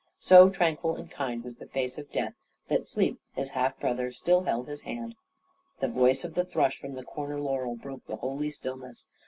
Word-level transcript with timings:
So 0.17 0.49
tranquil 0.49 0.95
and 0.95 1.11
kind 1.11 1.43
was 1.43 1.57
the 1.57 1.67
face 1.67 1.99
of 1.99 2.11
death, 2.11 2.33
that 2.69 2.87
sleep, 2.87 3.19
his 3.33 3.49
half 3.49 3.79
brother, 3.79 4.11
still 4.11 4.41
held 4.45 4.67
his 4.67 4.81
hand. 4.81 5.13
The 5.79 5.89
voice 5.89 6.23
of 6.23 6.33
the 6.33 6.43
thrush, 6.43 6.79
from 6.79 6.93
the 6.95 7.03
corner 7.05 7.39
laurel, 7.39 7.75
broke 7.75 8.07
the 8.07 8.15
holy 8.15 8.49
stillness. 8.49 9.07